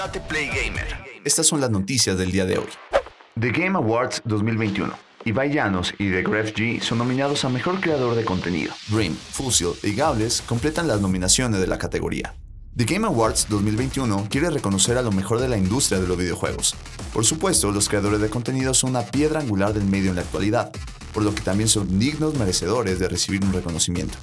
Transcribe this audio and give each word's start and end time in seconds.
Date 0.00 0.18
Play 0.18 0.46
Gamer. 0.46 0.86
Estas 1.26 1.46
son 1.46 1.60
las 1.60 1.70
noticias 1.70 2.16
del 2.16 2.32
día 2.32 2.46
de 2.46 2.56
hoy. 2.56 2.68
The 3.38 3.50
Game 3.50 3.76
Awards 3.76 4.22
2021. 4.24 4.90
Ibai 5.26 5.52
Llanos 5.52 5.92
y 5.98 6.10
The 6.10 6.22
Graph 6.22 6.54
G 6.56 6.80
son 6.80 6.96
nominados 6.96 7.44
a 7.44 7.50
Mejor 7.50 7.82
Creador 7.82 8.14
de 8.14 8.24
Contenido. 8.24 8.72
Dream, 8.88 9.14
Fusil 9.14 9.72
y 9.82 9.94
Gables 9.94 10.42
completan 10.46 10.88
las 10.88 11.02
nominaciones 11.02 11.60
de 11.60 11.66
la 11.66 11.76
categoría. 11.76 12.34
The 12.74 12.86
Game 12.86 13.06
Awards 13.06 13.46
2021 13.50 14.28
quiere 14.30 14.48
reconocer 14.48 14.96
a 14.96 15.02
lo 15.02 15.12
mejor 15.12 15.38
de 15.38 15.48
la 15.48 15.58
industria 15.58 16.00
de 16.00 16.08
los 16.08 16.16
videojuegos. 16.16 16.74
Por 17.12 17.26
supuesto, 17.26 17.70
los 17.70 17.90
creadores 17.90 18.22
de 18.22 18.30
contenido 18.30 18.72
son 18.72 18.90
una 18.90 19.02
piedra 19.02 19.40
angular 19.40 19.74
del 19.74 19.84
medio 19.84 20.08
en 20.08 20.16
la 20.16 20.22
actualidad, 20.22 20.72
por 21.12 21.24
lo 21.24 21.34
que 21.34 21.42
también 21.42 21.68
son 21.68 21.98
dignos 21.98 22.36
merecedores 22.36 22.98
de 22.98 23.08
recibir 23.10 23.44
un 23.44 23.52
reconocimiento. 23.52 24.16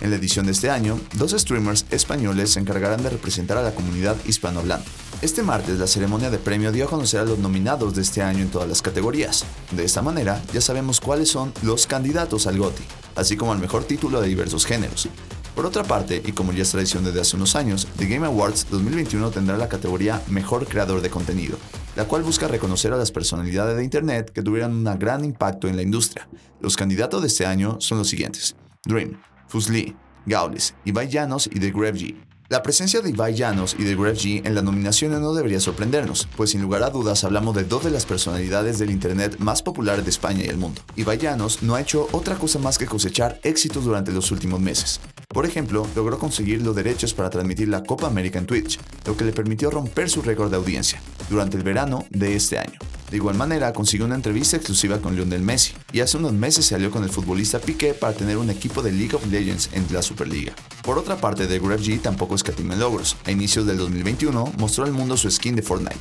En 0.00 0.08
la 0.08 0.16
edición 0.16 0.46
de 0.46 0.52
este 0.52 0.70
año, 0.70 0.98
dos 1.16 1.32
streamers 1.32 1.84
españoles 1.90 2.52
se 2.52 2.60
encargarán 2.60 3.02
de 3.02 3.10
representar 3.10 3.58
a 3.58 3.62
la 3.62 3.74
comunidad 3.74 4.16
hispanohablante. 4.24 4.88
Este 5.20 5.42
martes 5.42 5.80
la 5.80 5.88
ceremonia 5.88 6.30
de 6.30 6.38
premio 6.38 6.70
dio 6.70 6.84
a 6.84 6.88
conocer 6.88 7.18
a 7.18 7.24
los 7.24 7.40
nominados 7.40 7.92
de 7.96 8.02
este 8.02 8.22
año 8.22 8.38
en 8.38 8.50
todas 8.50 8.68
las 8.68 8.82
categorías. 8.82 9.44
De 9.72 9.84
esta 9.84 10.00
manera 10.00 10.40
ya 10.52 10.60
sabemos 10.60 11.00
cuáles 11.00 11.28
son 11.28 11.52
los 11.62 11.88
candidatos 11.88 12.46
al 12.46 12.56
GOTY, 12.56 12.84
así 13.16 13.36
como 13.36 13.52
al 13.52 13.58
mejor 13.58 13.82
título 13.82 14.20
de 14.20 14.28
diversos 14.28 14.64
géneros. 14.64 15.08
Por 15.56 15.66
otra 15.66 15.82
parte, 15.82 16.22
y 16.24 16.30
como 16.30 16.52
ya 16.52 16.62
es 16.62 16.70
tradición 16.70 17.02
desde 17.02 17.20
hace 17.20 17.34
unos 17.34 17.56
años, 17.56 17.88
The 17.96 18.06
Game 18.06 18.26
Awards 18.26 18.68
2021 18.70 19.32
tendrá 19.32 19.56
la 19.56 19.68
categoría 19.68 20.22
Mejor 20.28 20.68
Creador 20.68 21.00
de 21.00 21.10
Contenido, 21.10 21.58
la 21.96 22.04
cual 22.04 22.22
busca 22.22 22.46
reconocer 22.46 22.92
a 22.92 22.96
las 22.96 23.10
personalidades 23.10 23.76
de 23.76 23.82
Internet 23.82 24.30
que 24.30 24.42
tuvieran 24.42 24.70
un 24.70 24.98
gran 25.00 25.24
impacto 25.24 25.66
en 25.66 25.74
la 25.74 25.82
industria. 25.82 26.28
Los 26.60 26.76
candidatos 26.76 27.22
de 27.22 27.26
este 27.26 27.44
año 27.44 27.78
son 27.80 27.98
los 27.98 28.08
siguientes. 28.08 28.54
Dream, 28.84 29.20
Fusli, 29.48 29.96
Gaules, 30.26 30.76
Ibai 30.84 31.08
Llanos 31.08 31.48
y 31.52 31.58
The 31.58 31.72
G. 31.72 32.27
La 32.50 32.62
presencia 32.62 33.02
de 33.02 33.10
Ibai 33.10 33.34
Llanos 33.34 33.76
y 33.78 33.84
de 33.84 33.94
Greg 33.94 34.16
G 34.16 34.46
en 34.46 34.54
las 34.54 34.64
nominaciones 34.64 35.20
no 35.20 35.34
debería 35.34 35.60
sorprendernos, 35.60 36.26
pues 36.34 36.52
sin 36.52 36.62
lugar 36.62 36.82
a 36.82 36.88
dudas 36.88 37.22
hablamos 37.22 37.54
de 37.54 37.64
dos 37.64 37.84
de 37.84 37.90
las 37.90 38.06
personalidades 38.06 38.78
del 38.78 38.90
Internet 38.90 39.36
más 39.38 39.60
populares 39.60 40.02
de 40.02 40.10
España 40.10 40.42
y 40.42 40.48
el 40.48 40.56
mundo. 40.56 40.80
Ibai 40.96 41.18
Llanos 41.18 41.62
no 41.62 41.74
ha 41.74 41.82
hecho 41.82 42.08
otra 42.12 42.36
cosa 42.36 42.58
más 42.58 42.78
que 42.78 42.86
cosechar 42.86 43.38
éxitos 43.42 43.84
durante 43.84 44.12
los 44.12 44.30
últimos 44.30 44.60
meses. 44.60 44.98
Por 45.28 45.44
ejemplo, 45.44 45.86
logró 45.94 46.18
conseguir 46.18 46.62
los 46.62 46.74
derechos 46.74 47.12
para 47.12 47.28
transmitir 47.28 47.68
la 47.68 47.82
Copa 47.82 48.06
América 48.06 48.38
en 48.38 48.46
Twitch, 48.46 48.80
lo 49.04 49.14
que 49.14 49.26
le 49.26 49.32
permitió 49.32 49.70
romper 49.70 50.08
su 50.08 50.22
récord 50.22 50.48
de 50.48 50.56
audiencia 50.56 51.02
durante 51.28 51.58
el 51.58 51.64
verano 51.64 52.06
de 52.08 52.34
este 52.34 52.58
año. 52.58 52.78
De 53.10 53.16
igual 53.16 53.36
manera, 53.36 53.72
consiguió 53.72 54.04
una 54.04 54.16
entrevista 54.16 54.56
exclusiva 54.56 54.98
con 54.98 55.16
Lionel 55.16 55.40
Messi 55.40 55.72
y 55.92 56.00
hace 56.00 56.18
unos 56.18 56.34
meses 56.34 56.66
salió 56.66 56.90
con 56.90 57.04
el 57.04 57.10
futbolista 57.10 57.58
Piqué 57.58 57.94
para 57.94 58.12
tener 58.12 58.36
un 58.36 58.50
equipo 58.50 58.82
de 58.82 58.92
League 58.92 59.14
of 59.14 59.26
Legends 59.26 59.70
en 59.72 59.86
la 59.90 60.02
Superliga. 60.02 60.52
Por 60.82 60.98
otra 60.98 61.16
parte, 61.16 61.46
The 61.46 61.58
Grab 61.58 61.80
G 61.80 62.00
tampoco 62.00 62.34
escatima 62.34 62.76
logros. 62.76 63.16
A 63.24 63.30
inicios 63.30 63.66
del 63.66 63.78
2021 63.78 64.52
mostró 64.58 64.84
al 64.84 64.92
mundo 64.92 65.16
su 65.16 65.30
skin 65.30 65.56
de 65.56 65.62
Fortnite, 65.62 65.96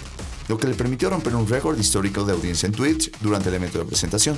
lo 0.50 0.58
que 0.58 0.68
le 0.68 0.74
permitió 0.74 1.10
romper 1.10 1.36
un 1.36 1.48
récord 1.48 1.80
histórico 1.80 2.26
de 2.26 2.34
audiencia 2.34 2.68
en 2.68 2.74
Twitch 2.74 3.12
durante 3.22 3.50
el 3.50 3.56
evento 3.56 3.80
de 3.80 3.86
presentación. 3.86 4.38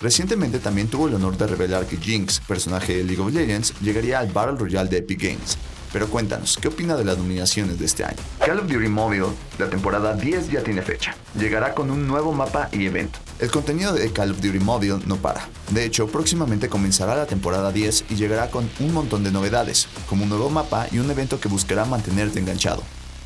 Recientemente 0.00 0.58
también 0.58 0.88
tuvo 0.88 1.08
el 1.08 1.14
honor 1.14 1.38
de 1.38 1.46
revelar 1.46 1.86
que 1.86 1.96
Jinx, 1.96 2.40
personaje 2.40 2.98
de 2.98 3.04
League 3.04 3.22
of 3.22 3.32
Legends, 3.32 3.74
llegaría 3.80 4.18
al 4.18 4.30
Battle 4.30 4.58
Royale 4.58 4.90
de 4.90 4.98
Epic 4.98 5.22
Games, 5.22 5.56
pero 5.92 6.08
cuéntanos, 6.08 6.58
¿qué 6.60 6.68
opina 6.68 6.96
de 6.96 7.04
las 7.04 7.18
nominaciones 7.18 7.78
de 7.78 7.86
este 7.86 8.04
año? 8.04 8.18
Call 8.44 8.58
of 8.58 8.66
Duty 8.66 8.88
Mobile, 8.88 9.26
la 9.58 9.68
temporada 9.68 10.14
10 10.14 10.50
ya 10.50 10.62
tiene 10.62 10.82
fecha. 10.82 11.14
Llegará 11.38 11.74
con 11.74 11.90
un 11.90 12.06
nuevo 12.06 12.32
mapa 12.32 12.68
y 12.72 12.86
evento. 12.86 13.18
El 13.38 13.50
contenido 13.50 13.92
de 13.92 14.12
Call 14.12 14.32
of 14.32 14.40
Duty 14.40 14.60
Mobile 14.60 14.98
no 15.06 15.16
para. 15.16 15.48
De 15.70 15.84
hecho, 15.84 16.06
próximamente 16.06 16.68
comenzará 16.68 17.14
la 17.16 17.26
temporada 17.26 17.72
10 17.72 18.04
y 18.10 18.14
llegará 18.16 18.50
con 18.50 18.68
un 18.80 18.92
montón 18.92 19.24
de 19.24 19.32
novedades, 19.32 19.88
como 20.08 20.24
un 20.24 20.28
nuevo 20.28 20.50
mapa 20.50 20.86
y 20.92 20.98
un 20.98 21.10
evento 21.10 21.40
que 21.40 21.48
buscará 21.48 21.84
mantenerte 21.84 22.38
enganchado. 22.38 22.82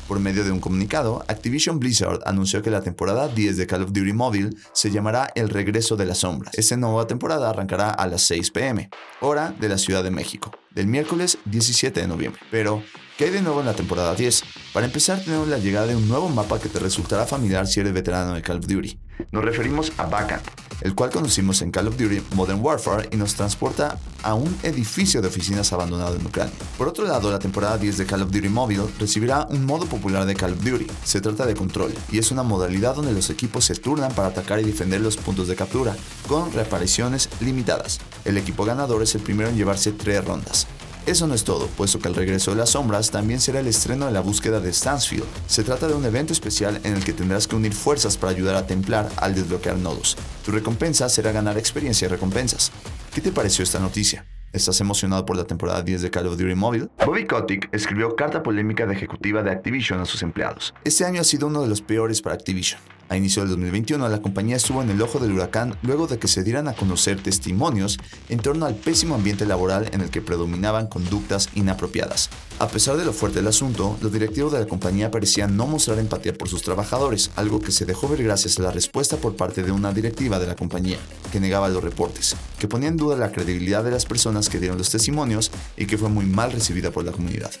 Por 0.07 0.19
medio 0.19 0.43
de 0.43 0.51
un 0.51 0.59
comunicado, 0.59 1.25
Activision 1.27 1.79
Blizzard 1.79 2.19
anunció 2.25 2.61
que 2.61 2.69
la 2.69 2.81
temporada 2.81 3.27
10 3.27 3.57
de 3.57 3.65
Call 3.65 3.81
of 3.81 3.91
Duty 3.91 4.13
Mobile 4.13 4.51
se 4.71 4.91
llamará 4.91 5.31
El 5.33 5.49
Regreso 5.49 5.95
de 5.95 6.05
las 6.05 6.19
Sombras. 6.19 6.53
Esta 6.55 6.77
nueva 6.77 7.07
temporada 7.07 7.49
arrancará 7.49 7.89
a 7.89 8.05
las 8.05 8.21
6 8.21 8.51
pm, 8.51 8.91
hora 9.21 9.55
de 9.59 9.67
la 9.67 9.79
Ciudad 9.79 10.03
de 10.03 10.11
México, 10.11 10.51
del 10.75 10.85
miércoles 10.85 11.39
17 11.45 12.01
de 12.01 12.07
noviembre. 12.07 12.39
Pero, 12.51 12.83
¿qué 13.17 13.25
hay 13.25 13.31
de 13.31 13.41
nuevo 13.41 13.61
en 13.61 13.65
la 13.65 13.73
temporada 13.73 14.13
10? 14.13 14.43
Para 14.73 14.85
empezar, 14.85 15.23
tenemos 15.23 15.47
la 15.47 15.57
llegada 15.57 15.87
de 15.87 15.95
un 15.95 16.07
nuevo 16.07 16.29
mapa 16.29 16.59
que 16.59 16.69
te 16.69 16.77
resultará 16.77 17.25
familiar 17.25 17.65
si 17.65 17.79
eres 17.79 17.93
veterano 17.93 18.35
de 18.35 18.43
Call 18.43 18.59
of 18.59 18.67
Duty. 18.67 18.99
Nos 19.31 19.43
referimos 19.43 19.91
a 19.97 20.05
Bacan, 20.05 20.41
el 20.81 20.95
cual 20.95 21.09
conocimos 21.09 21.61
en 21.61 21.71
Call 21.71 21.87
of 21.87 21.97
Duty 21.97 22.21
Modern 22.35 22.59
Warfare 22.61 23.09
y 23.11 23.17
nos 23.17 23.35
transporta 23.35 23.99
a 24.23 24.33
un 24.33 24.55
edificio 24.63 25.21
de 25.21 25.27
oficinas 25.27 25.71
abandonado 25.73 26.15
en 26.15 26.25
Ucrania. 26.25 26.53
Por 26.77 26.87
otro 26.87 27.05
lado, 27.05 27.31
la 27.31 27.39
temporada 27.39 27.77
10 27.77 27.97
de 27.97 28.05
Call 28.05 28.23
of 28.23 28.31
Duty 28.31 28.49
Mobile 28.49 28.85
recibirá 28.99 29.45
un 29.49 29.65
modo 29.65 29.85
popular 29.85 30.25
de 30.25 30.35
Call 30.35 30.53
of 30.53 30.63
Duty. 30.63 30.87
Se 31.03 31.21
trata 31.21 31.45
de 31.45 31.55
control 31.55 31.93
y 32.11 32.19
es 32.19 32.31
una 32.31 32.43
modalidad 32.43 32.95
donde 32.95 33.13
los 33.13 33.29
equipos 33.29 33.65
se 33.65 33.75
turnan 33.75 34.13
para 34.13 34.29
atacar 34.29 34.59
y 34.59 34.63
defender 34.63 35.01
los 35.01 35.17
puntos 35.17 35.47
de 35.47 35.55
captura, 35.55 35.95
con 36.27 36.51
reapariciones 36.51 37.29
limitadas. 37.39 37.99
El 38.23 38.37
equipo 38.37 38.65
ganador 38.65 39.03
es 39.03 39.15
el 39.15 39.21
primero 39.21 39.49
en 39.49 39.55
llevarse 39.55 39.91
tres 39.91 40.23
rondas. 40.23 40.67
Eso 41.05 41.27
no 41.27 41.35
es 41.35 41.43
todo, 41.43 41.67
puesto 41.67 41.99
que 41.99 42.07
el 42.07 42.15
regreso 42.15 42.51
de 42.51 42.57
las 42.57 42.71
sombras 42.71 43.11
también 43.11 43.39
será 43.39 43.59
el 43.59 43.67
estreno 43.67 44.07
de 44.07 44.11
la 44.11 44.21
búsqueda 44.21 44.59
de 44.59 44.73
Stansfield. 44.73 45.25
Se 45.47 45.63
trata 45.63 45.87
de 45.87 45.93
un 45.93 46.03
evento 46.03 46.33
especial 46.33 46.79
en 46.83 46.95
el 46.95 47.03
que 47.03 47.13
tendrás 47.13 47.47
que 47.47 47.55
unir 47.55 47.73
fuerzas 47.73 48.17
para 48.17 48.31
ayudar 48.31 48.55
a 48.55 48.65
Templar 48.65 49.07
al 49.17 49.35
desbloquear 49.35 49.77
nodos. 49.77 50.17
Tu 50.43 50.51
recompensa 50.51 51.07
será 51.07 51.31
ganar 51.31 51.59
experiencia 51.59 52.07
y 52.07 52.09
recompensas. 52.09 52.71
¿Qué 53.13 53.21
te 53.21 53.31
pareció 53.31 53.63
esta 53.63 53.79
noticia? 53.79 54.25
¿Estás 54.55 54.79
emocionado 54.79 55.25
por 55.25 55.35
la 55.35 55.43
temporada 55.43 55.81
10 55.81 56.01
de 56.01 56.09
Call 56.09 56.27
of 56.27 56.37
Duty 56.37 56.55
Mobile? 56.55 56.87
Bobby 57.05 57.25
Kotick 57.25 57.67
escribió 57.73 58.15
carta 58.15 58.41
polémica 58.41 58.85
de 58.85 58.93
ejecutiva 58.93 59.43
de 59.43 59.51
Activision 59.51 59.99
a 59.99 60.05
sus 60.05 60.23
empleados. 60.23 60.73
Este 60.85 61.03
año 61.03 61.19
ha 61.19 61.25
sido 61.25 61.47
uno 61.47 61.61
de 61.61 61.67
los 61.67 61.81
peores 61.81 62.21
para 62.21 62.35
Activision. 62.35 62.79
A 63.09 63.17
inicio 63.17 63.41
del 63.41 63.49
2021, 63.49 64.07
la 64.07 64.21
compañía 64.21 64.55
estuvo 64.55 64.81
en 64.81 64.89
el 64.89 65.01
ojo 65.01 65.19
del 65.19 65.33
huracán 65.33 65.75
luego 65.83 66.07
de 66.07 66.19
que 66.19 66.29
se 66.29 66.41
dieran 66.41 66.69
a 66.69 66.73
conocer 66.73 67.21
testimonios 67.21 67.99
en 68.29 68.39
torno 68.39 68.65
al 68.65 68.75
pésimo 68.75 69.15
ambiente 69.15 69.45
laboral 69.45 69.89
en 69.91 69.99
el 69.99 70.09
que 70.09 70.21
predominaban 70.21 70.87
conductas 70.87 71.49
inapropiadas. 71.53 72.29
A 72.65 72.67
pesar 72.67 72.97
de 72.97 73.05
lo 73.05 73.13
fuerte 73.13 73.37
del 73.37 73.47
asunto, 73.47 73.95
los 74.01 74.11
directivos 74.11 74.51
de 74.51 74.59
la 74.59 74.65
compañía 74.65 75.11
parecían 75.11 75.55
no 75.55 75.67
mostrar 75.67 75.99
empatía 75.99 76.33
por 76.33 76.49
sus 76.49 76.63
trabajadores, 76.63 77.29
algo 77.35 77.61
que 77.61 77.71
se 77.71 77.85
dejó 77.85 78.07
ver 78.07 78.23
gracias 78.23 78.57
a 78.57 78.63
la 78.63 78.71
respuesta 78.71 79.17
por 79.17 79.35
parte 79.35 79.61
de 79.61 79.71
una 79.71 79.93
directiva 79.93 80.39
de 80.39 80.47
la 80.47 80.55
compañía, 80.55 80.97
que 81.31 81.39
negaba 81.39 81.69
los 81.69 81.83
reportes, 81.83 82.35
que 82.57 82.67
ponía 82.67 82.89
en 82.89 82.97
duda 82.97 83.17
la 83.17 83.31
credibilidad 83.31 83.83
de 83.83 83.91
las 83.91 84.05
personas 84.05 84.49
que 84.49 84.59
dieron 84.59 84.79
los 84.79 84.89
testimonios 84.89 85.51
y 85.77 85.85
que 85.85 85.99
fue 85.99 86.09
muy 86.09 86.25
mal 86.25 86.51
recibida 86.51 86.89
por 86.89 87.05
la 87.05 87.11
comunidad. 87.11 87.51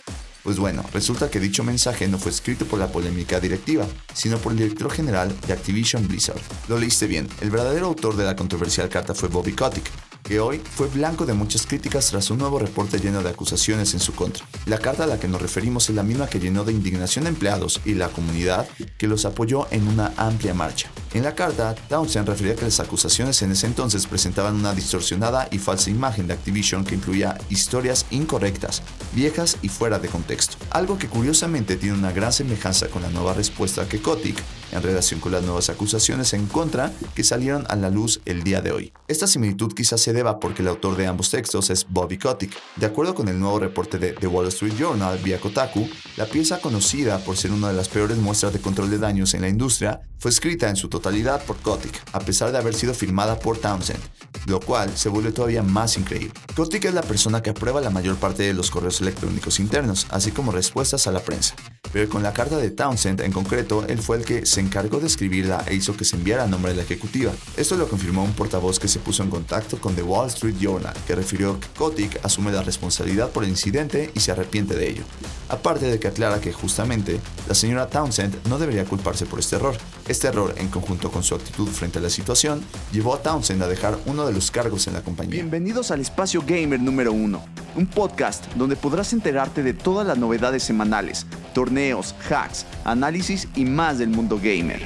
Pues 0.41 0.57
bueno, 0.57 0.83
resulta 0.91 1.29
que 1.29 1.39
dicho 1.39 1.63
mensaje 1.63 2.07
no 2.07 2.17
fue 2.17 2.31
escrito 2.31 2.65
por 2.65 2.79
la 2.79 2.91
polémica 2.91 3.39
directiva, 3.39 3.85
sino 4.13 4.39
por 4.39 4.53
el 4.53 4.57
director 4.57 4.91
general 4.91 5.35
de 5.45 5.53
Activision 5.53 6.07
Blizzard. 6.07 6.41
Lo 6.67 6.79
leíste 6.79 7.05
bien, 7.05 7.27
el 7.41 7.51
verdadero 7.51 7.85
autor 7.85 8.15
de 8.15 8.25
la 8.25 8.35
controversial 8.35 8.89
carta 8.89 9.13
fue 9.13 9.29
Bobby 9.29 9.53
Kotick, 9.53 9.89
que 10.25 10.39
hoy 10.39 10.59
fue 10.59 10.87
blanco 10.87 11.25
de 11.25 11.33
muchas 11.33 11.67
críticas 11.67 12.07
tras 12.09 12.31
un 12.31 12.39
nuevo 12.39 12.57
reporte 12.57 12.97
lleno 12.97 13.21
de 13.21 13.29
acusaciones 13.29 13.93
en 13.93 13.99
su 13.99 14.13
contra. 14.13 14.43
La 14.65 14.79
carta 14.79 15.03
a 15.03 15.07
la 15.07 15.19
que 15.19 15.27
nos 15.27 15.41
referimos 15.41 15.87
es 15.89 15.95
la 15.95 16.03
misma 16.03 16.27
que 16.27 16.39
llenó 16.39 16.63
de 16.63 16.73
indignación 16.73 17.27
a 17.27 17.29
empleados 17.29 17.79
y 17.85 17.93
la 17.93 18.09
comunidad 18.09 18.67
que 18.97 19.07
los 19.07 19.25
apoyó 19.25 19.67
en 19.69 19.87
una 19.87 20.13
amplia 20.17 20.55
marcha. 20.55 20.89
En 21.13 21.23
la 21.23 21.35
carta, 21.35 21.75
Townsend 21.87 22.27
refería 22.27 22.55
que 22.55 22.65
las 22.65 22.79
acusaciones 22.79 23.41
en 23.41 23.51
ese 23.51 23.67
entonces 23.67 24.07
presentaban 24.07 24.55
una 24.55 24.73
distorsionada 24.73 25.47
y 25.51 25.59
falsa 25.59 25.91
imagen 25.91 26.27
de 26.27 26.33
Activision 26.33 26.83
que 26.83 26.95
incluía 26.95 27.37
historias 27.49 28.05
incorrectas, 28.09 28.81
viejas 29.13 29.57
y 29.61 29.69
fuera 29.69 29.99
de 29.99 30.09
contexto. 30.09 30.57
Algo 30.71 30.97
que 30.97 31.07
curiosamente 31.07 31.77
tiene 31.77 31.97
una 31.97 32.11
gran 32.11 32.33
semejanza 32.33 32.87
con 32.87 33.03
la 33.03 33.09
nueva 33.09 33.33
respuesta 33.33 33.87
que 33.87 34.01
Kotick 34.01 34.41
en 34.71 34.81
relación 34.81 35.19
con 35.19 35.31
las 35.31 35.43
nuevas 35.43 35.69
acusaciones 35.69 36.33
en 36.33 36.47
contra 36.47 36.91
que 37.13 37.23
salieron 37.23 37.65
a 37.69 37.75
la 37.75 37.89
luz 37.89 38.21
el 38.25 38.43
día 38.43 38.61
de 38.61 38.71
hoy. 38.71 38.93
Esta 39.07 39.27
similitud 39.27 39.73
quizás 39.73 40.01
se 40.01 40.14
deba 40.15 40.39
porque 40.39 40.63
el 40.63 40.69
autor 40.69 40.95
de 40.95 41.05
ambos 41.05 41.29
textos 41.29 41.69
es 41.69 41.85
Bobby 41.87 42.17
Kotick. 42.17 42.51
De 42.77 42.87
acuerdo 42.87 43.13
con 43.13 43.27
el 43.27 43.39
nuevo 43.39 43.59
reporte 43.59 43.99
de 43.99 44.13
The 44.13 44.25
Wall 44.25 44.47
Street 44.47 44.73
Journal 44.75 45.19
vía 45.19 45.39
Kotaku, 45.39 45.87
la 46.17 46.25
pieza 46.25 46.59
conocida 46.59 47.19
por 47.19 47.37
ser 47.37 47.51
una 47.51 47.67
de 47.67 47.75
las 47.75 47.89
peores 47.89 48.17
muestras 48.17 48.53
de 48.53 48.59
control 48.59 48.89
de 48.89 48.97
daños 48.97 49.33
en 49.35 49.41
la 49.41 49.49
industria 49.49 50.01
fue 50.17 50.31
escrita 50.31 50.69
en 50.69 50.75
su 50.75 50.89
totalidad 50.89 51.43
por 51.43 51.57
Kotick, 51.57 52.01
a 52.13 52.19
pesar 52.19 52.51
de 52.51 52.57
haber 52.57 52.73
sido 52.73 52.93
firmada 52.93 53.37
por 53.37 53.57
Townsend, 53.57 54.01
lo 54.47 54.59
cual 54.59 54.89
se 54.97 55.09
vuelve 55.09 55.31
todavía 55.31 55.61
más 55.61 55.97
increíble. 55.97 56.33
Kotick 56.55 56.85
es 56.85 56.93
la 56.93 57.03
persona 57.03 57.43
que 57.43 57.51
aprueba 57.51 57.81
la 57.81 57.91
mayor 57.91 58.15
parte 58.15 58.43
de 58.43 58.53
los 58.53 58.71
correos 58.71 59.01
electrónicos 59.01 59.59
internos, 59.59 60.07
así 60.09 60.31
como 60.31 60.51
respuestas 60.51 61.05
a 61.05 61.11
la 61.11 61.19
prensa 61.19 61.53
pero 61.95 62.09
con 62.09 62.23
la 62.23 62.33
carta 62.33 62.57
de 62.57 62.71
Townsend 62.71 63.21
en 63.21 63.31
concreto, 63.31 63.85
él 63.87 63.99
fue 63.99 64.17
el 64.17 64.25
que 64.25 64.45
se 64.45 64.59
encargó 64.59 64.99
de 64.99 65.07
escribirla 65.07 65.63
e 65.65 65.75
hizo 65.75 65.95
que 65.95 66.03
se 66.03 66.17
enviara 66.17 66.43
a 66.43 66.45
nombre 66.45 66.73
de 66.73 66.75
la 66.75 66.83
ejecutiva. 66.83 67.31
Esto 67.55 67.77
lo 67.77 67.87
confirmó 67.87 68.21
un 68.21 68.33
portavoz 68.33 68.79
que 68.79 68.89
se 68.89 68.99
puso 68.99 69.23
en 69.23 69.29
contacto 69.29 69.79
con 69.79 69.95
The 69.95 70.03
Wall 70.03 70.27
Street 70.27 70.57
Journal, 70.59 70.93
que 71.07 71.15
refirió 71.15 71.57
que 71.57 71.69
Kotick 71.69 72.19
asume 72.25 72.51
la 72.51 72.63
responsabilidad 72.63 73.29
por 73.29 73.45
el 73.45 73.49
incidente 73.49 74.11
y 74.13 74.19
se 74.19 74.33
arrepiente 74.33 74.75
de 74.75 74.89
ello. 74.89 75.03
Aparte 75.47 75.85
de 75.85 75.97
que 75.97 76.09
aclara 76.09 76.41
que 76.41 76.51
justamente 76.51 77.21
la 77.47 77.55
señora 77.55 77.87
Townsend 77.87 78.45
no 78.49 78.59
debería 78.59 78.83
culparse 78.83 79.25
por 79.25 79.39
este 79.39 79.55
error. 79.55 79.77
Este 80.09 80.27
error, 80.27 80.53
en 80.57 80.67
conjunto 80.67 81.09
con 81.09 81.23
su 81.23 81.33
actitud 81.33 81.69
frente 81.69 81.99
a 81.99 82.01
la 82.01 82.09
situación, 82.09 82.61
llevó 82.91 83.13
a 83.13 83.21
Townsend 83.21 83.63
a 83.63 83.69
dejar 83.69 83.97
uno 84.05 84.27
de 84.27 84.33
los 84.33 84.51
cargos 84.51 84.85
en 84.87 84.95
la 84.95 85.01
compañía. 85.01 85.35
Bienvenidos 85.35 85.91
al 85.91 86.01
Espacio 86.01 86.43
Gamer 86.45 86.81
número 86.81 87.13
1, 87.13 87.45
un 87.77 87.87
podcast 87.87 88.53
donde 88.55 88.75
podrás 88.75 89.13
enterarte 89.13 89.63
de 89.63 89.73
todas 89.73 90.05
las 90.05 90.17
novedades 90.17 90.61
semanales 90.61 91.25
torneos, 91.55 92.13
hacks, 92.29 92.65
análisis 92.83 93.47
y 93.55 93.65
más 93.65 93.97
del 93.97 94.09
mundo 94.09 94.37
gamer. 94.37 94.85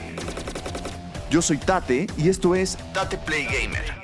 Yo 1.30 1.42
soy 1.42 1.58
Tate 1.58 2.08
y 2.16 2.30
esto 2.30 2.56
es 2.56 2.78
Tate 2.94 3.18
Play 3.18 3.46
Gamer. 3.46 3.90